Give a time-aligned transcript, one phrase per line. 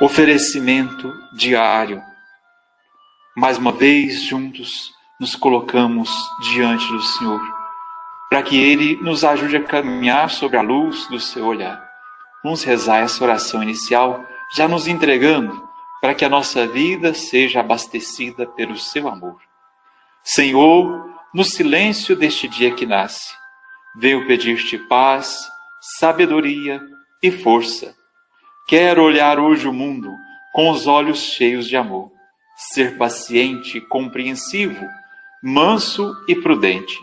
[0.00, 2.02] oferecimento diário.
[3.36, 6.10] Mais uma vez, juntos, nos colocamos
[6.52, 7.40] diante do Senhor,
[8.28, 11.80] para que Ele nos ajude a caminhar sobre a luz do seu olhar.
[12.42, 14.24] Vamos rezar essa oração inicial,
[14.56, 15.68] já nos entregando,
[16.00, 19.40] para que a nossa vida seja abastecida pelo seu amor.
[20.24, 23.32] Senhor, no silêncio deste dia que nasce,
[23.96, 25.48] venho pedir-te paz,
[25.98, 26.82] sabedoria
[27.22, 27.94] e força
[28.66, 30.10] Quero olhar hoje o mundo
[30.54, 32.10] com os olhos cheios de amor,
[32.56, 34.88] ser paciente, compreensivo,
[35.42, 36.98] manso e prudente,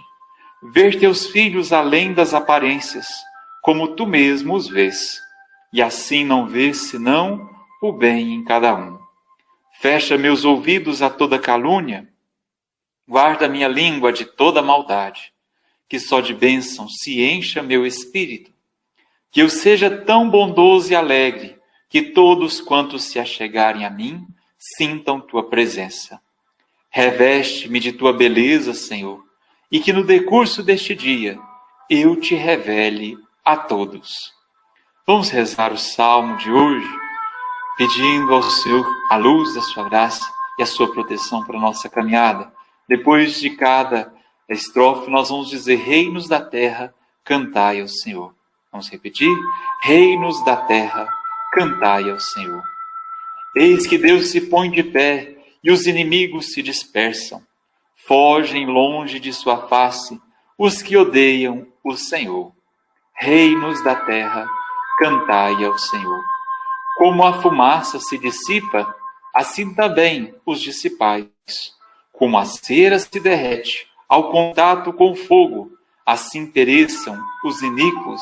[0.74, 3.06] ver teus filhos além das aparências,
[3.62, 5.22] como tu mesmo os vês,
[5.72, 7.48] e assim não ver senão
[7.80, 8.98] o bem em cada um.
[9.80, 12.10] Fecha meus ouvidos a toda calúnia,
[13.08, 15.32] guarda minha língua de toda maldade,
[15.88, 18.52] que só de bênção se encha meu espírito
[19.32, 21.58] que eu seja tão bondoso e alegre
[21.90, 26.22] que todos quantos se achegarem a mim sintam tua presença.
[26.90, 29.24] Reveste-me de tua beleza, Senhor,
[29.72, 31.40] e que no decurso deste dia
[31.90, 34.34] eu te revele a todos.
[35.08, 36.90] Vamos rezar o salmo de hoje,
[37.78, 41.90] pedindo ao Senhor a luz da sua graça e a sua proteção para a nossa
[41.90, 42.54] caminhada.
[42.88, 44.14] Depois de cada
[44.48, 48.34] estrofe, nós vamos dizer: Reinos da terra, cantai ao Senhor.
[48.72, 49.30] Vamos repetir?
[49.82, 51.06] Reinos da terra,
[51.52, 52.64] cantai ao Senhor.
[53.54, 57.44] Eis que Deus se põe de pé e os inimigos se dispersam.
[58.08, 60.20] Fogem longe de sua face
[60.58, 62.54] os que odeiam o Senhor.
[63.14, 64.48] Reinos da terra,
[64.98, 66.24] cantai ao Senhor.
[66.96, 68.96] Como a fumaça se dissipa,
[69.36, 71.28] assim também os dissipais.
[72.14, 75.72] Como a cera se derrete ao contato com o fogo,
[76.06, 78.22] assim pereçam os iníquos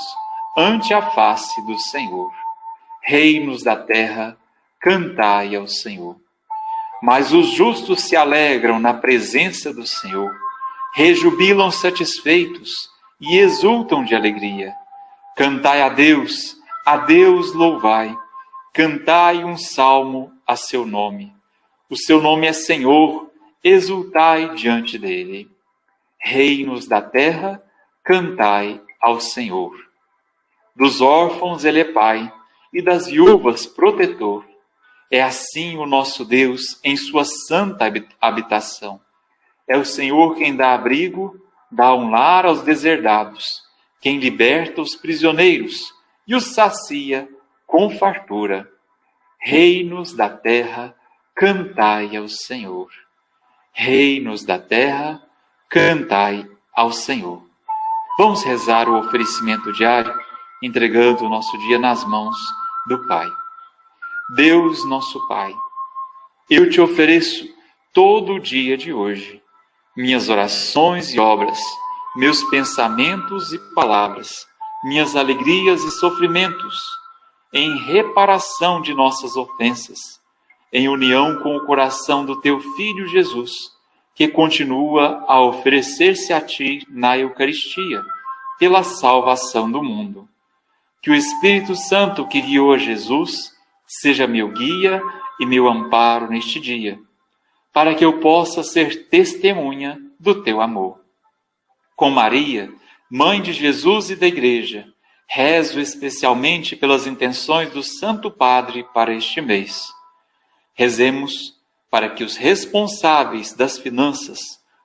[0.58, 2.32] ante a face do Senhor.
[3.02, 4.38] Reinos da terra,
[4.80, 6.16] cantai ao Senhor.
[7.02, 10.36] Mas os justos se alegram na presença do Senhor,
[10.94, 12.72] rejubilam satisfeitos
[13.22, 14.74] e exultam de alegria.
[15.36, 18.16] Cantai a Deus, a Deus louvai,
[18.74, 21.34] cantai um salmo a seu nome.
[21.90, 23.32] O seu nome é Senhor,
[23.64, 25.50] exultai diante dele.
[26.20, 27.64] Reinos da terra,
[28.04, 29.89] cantai ao Senhor.
[30.80, 32.32] Dos órfãos ele é pai,
[32.74, 34.46] e das viúvas protetor.
[35.12, 37.92] É assim o nosso Deus em sua santa
[38.22, 39.02] habitação.
[39.68, 41.38] É o Senhor quem dá abrigo,
[41.70, 43.62] dá um lar aos deserdados,
[44.00, 45.94] quem liberta os prisioneiros
[46.26, 47.28] e os sacia
[47.68, 48.72] com fartura.
[49.38, 50.96] Reinos da terra,
[51.36, 52.88] cantai ao Senhor.
[53.74, 55.22] Reinos da terra,
[55.68, 57.44] cantai ao Senhor.
[58.18, 60.29] Vamos rezar o oferecimento diário
[60.62, 62.36] entregando o nosso dia nas mãos
[62.88, 63.28] do Pai.
[64.36, 65.56] Deus, nosso Pai,
[66.50, 67.48] eu te ofereço
[67.94, 69.42] todo o dia de hoje,
[69.96, 71.60] minhas orações e obras,
[72.16, 74.48] meus pensamentos e palavras,
[74.84, 76.80] minhas alegrias e sofrimentos,
[77.54, 80.20] em reparação de nossas ofensas,
[80.72, 83.52] em união com o coração do teu Filho Jesus,
[84.16, 88.04] que continua a oferecer-se a ti na Eucaristia,
[88.60, 90.28] pela salvação do mundo.
[91.02, 93.52] Que o Espírito Santo que guiou a Jesus
[93.88, 95.02] seja meu guia
[95.40, 97.00] e meu amparo neste dia,
[97.74, 101.00] para que eu possa ser testemunha do teu amor.
[101.96, 102.70] Com Maria,
[103.10, 104.88] mãe de Jesus e da Igreja,
[105.28, 109.88] rezo especialmente pelas intenções do Santo Padre para este mês.
[110.74, 111.56] Rezemos
[111.90, 114.40] para que os responsáveis das finanças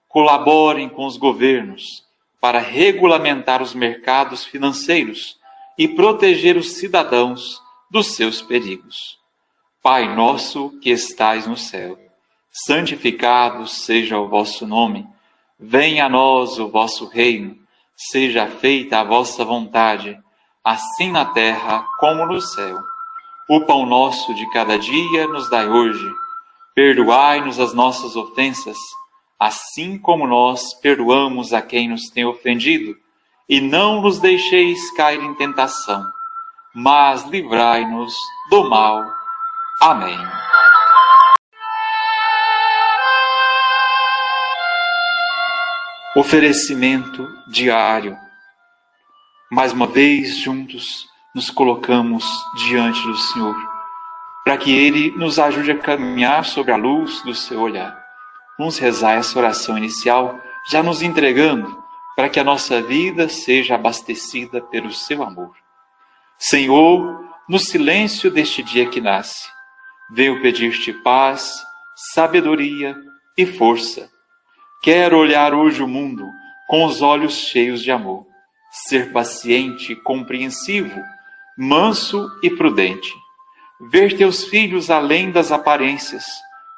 [0.08, 2.04] colaborem com os governos
[2.41, 5.38] para regulamentar os mercados financeiros
[5.78, 9.18] e proteger os cidadãos dos seus perigos.
[9.82, 11.98] Pai nosso que estais no céu,
[12.50, 15.06] santificado seja o vosso nome.
[15.58, 17.58] Venha a nós o vosso reino.
[17.96, 20.18] Seja feita a vossa vontade,
[20.64, 22.78] assim na terra como no céu.
[23.49, 26.04] O pão nosso de cada dia nos dai hoje.
[26.75, 28.78] Perdoai-nos as nossas ofensas,
[29.38, 32.96] assim como nós perdoamos a quem nos tem ofendido
[33.49, 36.05] e não nos deixeis cair em tentação,
[36.75, 38.17] mas livrai-nos
[38.49, 39.05] do mal.
[39.81, 40.19] Amém.
[46.17, 48.17] Oferecimento diário.
[49.50, 52.25] Mais uma vez, juntos, nos colocamos
[52.69, 53.56] diante do Senhor,
[54.44, 58.00] para que Ele nos ajude a caminhar sobre a luz do seu olhar.
[58.58, 60.38] Vamos rezar essa oração inicial,
[60.70, 61.83] já nos entregando
[62.16, 65.55] para que a nossa vida seja abastecida pelo seu amor.
[66.38, 69.49] Senhor, no silêncio deste dia que nasce,
[70.11, 71.62] Venho pedir-te paz,
[72.12, 72.94] sabedoria
[73.38, 74.11] e força.
[74.82, 76.28] Quero olhar hoje o mundo
[76.69, 78.26] com os olhos cheios de amor,
[78.70, 81.00] ser paciente, compreensivo,
[81.56, 83.12] manso e prudente.
[83.90, 86.25] Ver teus filhos além das aparências,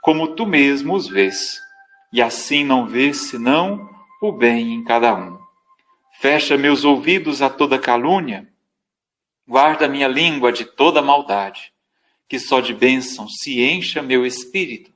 [0.00, 1.61] como tu mesmo os vês,
[2.12, 3.88] e assim não vês senão
[4.28, 5.38] o bem em cada um.
[6.20, 8.49] Fecha meus ouvidos a toda calúnia,
[9.46, 11.73] guarda minha língua de toda maldade,
[12.28, 14.90] que só de bênção se encha meu espírito,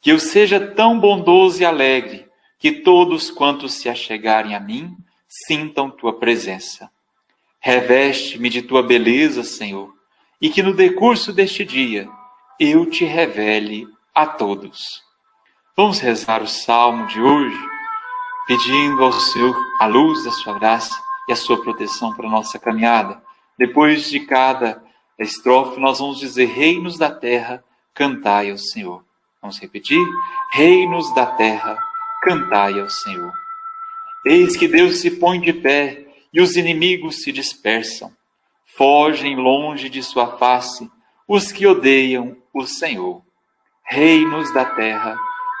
[0.00, 2.26] que eu seja tão bondoso e alegre,
[2.58, 4.96] que todos quantos se achegarem a mim
[5.28, 6.90] sintam tua presença.
[7.60, 9.92] Reveste-me de tua beleza, Senhor,
[10.40, 12.08] e que no decurso deste dia
[12.58, 15.02] eu te revele a todos.
[15.76, 17.75] Vamos rezar o salmo de hoje,
[18.46, 20.94] pedindo ao Senhor a luz da sua graça
[21.28, 23.20] e a sua proteção para a nossa caminhada.
[23.58, 24.82] Depois de cada
[25.18, 29.04] estrofe, nós vamos dizer: Reinos da terra, cantai ao Senhor.
[29.40, 30.00] Vamos repetir?
[30.52, 31.78] Reinos da terra,
[32.22, 33.32] cantai ao Senhor.
[34.24, 38.12] Eis que Deus se põe de pé e os inimigos se dispersam.
[38.76, 40.90] Fogem longe de sua face
[41.26, 43.22] os que odeiam o Senhor.
[43.84, 45.16] Reinos da terra,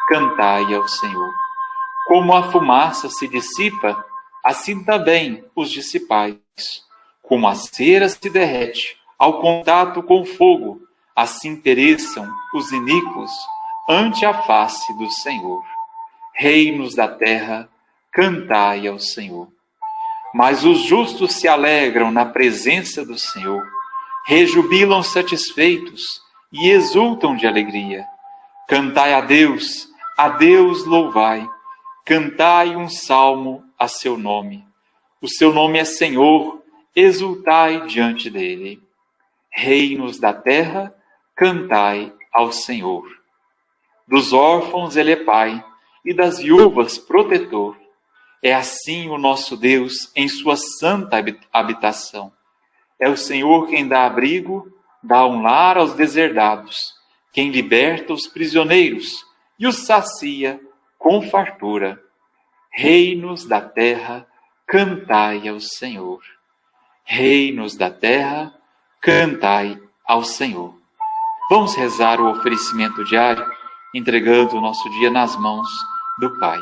[0.08, 1.45] cantai ao Senhor.
[2.06, 4.04] Como a fumaça se dissipa,
[4.44, 6.38] assim também os dissipais.
[7.22, 10.80] Como a cera se derrete ao contato com o fogo,
[11.14, 13.30] assim pereçam os iníquos
[13.88, 15.62] ante a face do Senhor.
[16.34, 17.68] Reinos da terra,
[18.12, 19.48] cantai ao Senhor.
[20.32, 23.66] Mas os justos se alegram na presença do Senhor,
[24.26, 26.02] rejubilam satisfeitos
[26.52, 28.06] e exultam de alegria.
[28.68, 29.88] Cantai a Deus,
[30.18, 31.48] a Deus louvai,
[32.06, 34.64] cantai um salmo a seu nome.
[35.20, 36.62] O seu nome é Senhor,
[36.94, 38.80] exultai diante dele.
[39.50, 40.94] Reinos da terra,
[41.34, 43.10] cantai ao Senhor.
[44.06, 45.64] Dos órfãos ele é pai,
[46.04, 47.76] e das viúvas protetor.
[48.40, 51.16] É assim o nosso Deus em sua santa
[51.52, 52.32] habitação.
[53.00, 54.72] É o Senhor quem dá abrigo,
[55.02, 56.76] dá um lar aos deserdados,
[57.32, 59.26] quem liberta os prisioneiros
[59.58, 60.60] e os sacia
[60.98, 62.02] com fartura.
[62.70, 64.26] Reinos da terra,
[64.66, 66.20] cantai ao Senhor.
[67.04, 68.54] Reinos da terra,
[69.00, 70.74] cantai ao Senhor.
[71.48, 73.46] Vamos rezar o oferecimento diário,
[73.94, 75.68] entregando o nosso dia nas mãos
[76.18, 76.60] do Pai.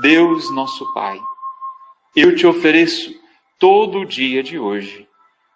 [0.00, 1.18] Deus, nosso Pai,
[2.14, 3.12] eu te ofereço
[3.58, 5.08] todo o dia de hoje,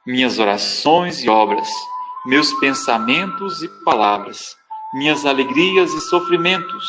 [0.06, 1.68] minhas orações e obras,
[2.26, 4.56] meus pensamentos e palavras,
[4.94, 6.88] minhas alegrias e sofrimentos,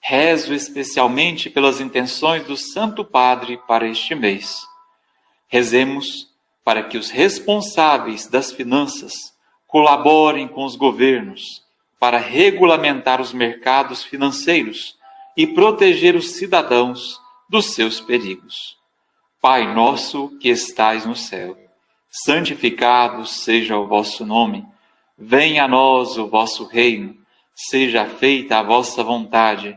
[0.00, 4.56] rezo especialmente pelas intenções do Santo Padre para este mês.
[5.48, 6.28] Rezemos
[6.64, 9.12] para que os responsáveis das finanças
[9.66, 11.62] colaborem com os governos
[11.98, 14.96] para regulamentar os mercados financeiros
[15.36, 18.76] e proteger os cidadãos dos seus perigos.
[19.40, 21.56] Pai nosso que estais no céu,
[22.10, 24.66] santificado seja o vosso nome,
[25.16, 27.16] venha a nós o vosso reino,
[27.54, 29.76] seja feita a vossa vontade,